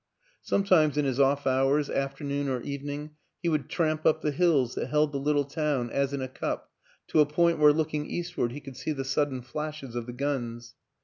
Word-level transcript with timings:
Sometimes 0.41 0.97
in 0.97 1.05
his 1.05 1.19
off 1.19 1.45
hours, 1.45 1.87
afternoon 1.87 2.49
or 2.49 2.59
evening, 2.61 3.11
he 3.43 3.49
would 3.49 3.69
tramp 3.69 4.03
up 4.03 4.23
the 4.23 4.31
hills 4.31 4.73
that 4.73 4.87
held 4.87 5.11
the 5.11 5.19
little 5.19 5.45
town 5.45 5.91
as 5.91 6.11
in 6.11 6.23
a 6.23 6.27
cup 6.27 6.71
to 7.09 7.19
a 7.19 7.25
point 7.27 7.59
where, 7.59 7.71
looking 7.71 8.07
eastward, 8.07 8.51
he 8.51 8.61
could 8.61 8.75
see 8.75 8.93
the 8.93 9.05
sudden 9.05 9.43
flashes 9.43 9.93
of 9.93 10.07
the 10.07 10.13
guns. 10.13 10.73